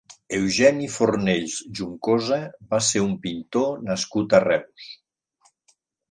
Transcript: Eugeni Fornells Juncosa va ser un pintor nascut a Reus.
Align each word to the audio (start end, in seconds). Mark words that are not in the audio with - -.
Eugeni 0.35 0.85
Fornells 0.93 1.57
Juncosa 1.79 2.39
va 2.71 2.79
ser 2.87 3.01
un 3.09 3.13
pintor 3.25 3.83
nascut 3.89 4.33
a 4.39 4.41
Reus. 4.45 4.89